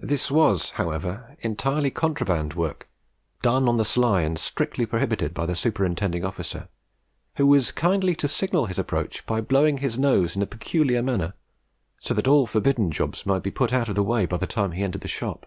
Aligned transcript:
This 0.00 0.32
was, 0.32 0.70
however, 0.70 1.36
entirely 1.42 1.92
contraband 1.92 2.54
work, 2.54 2.88
done 3.40 3.68
"on 3.68 3.76
the 3.76 3.84
sly," 3.84 4.22
and 4.22 4.36
strictly 4.36 4.84
prohibited 4.84 5.32
by 5.32 5.46
the 5.46 5.54
superintending 5.54 6.24
officer, 6.24 6.68
who 7.36 7.54
used 7.54 7.76
kindly 7.76 8.16
to 8.16 8.26
signal 8.26 8.66
his 8.66 8.80
approach 8.80 9.24
by 9.26 9.40
blowing 9.40 9.78
his 9.78 9.96
nose 9.96 10.34
in 10.34 10.42
a 10.42 10.44
peculiar 10.46 11.04
manner, 11.04 11.34
so 12.00 12.14
that 12.14 12.26
all 12.26 12.48
forbidden 12.48 12.90
jobs 12.90 13.24
might 13.26 13.44
be 13.44 13.52
put 13.52 13.72
out 13.72 13.88
of 13.88 13.94
the 13.94 14.02
way 14.02 14.26
by 14.26 14.38
the 14.38 14.46
time 14.48 14.72
he 14.72 14.82
entered 14.82 15.02
the 15.02 15.06
shop. 15.06 15.46